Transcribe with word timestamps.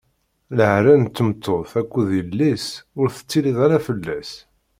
Leɛra 0.57 0.93
n 0.95 1.03
tmeṭṭut 1.05 1.71
akked 1.79 2.07
yelli-s, 2.17 2.67
ur 2.99 3.07
teṭṭiliḍ 3.11 3.57
ara 3.65 3.79
fell-as. 3.87 4.31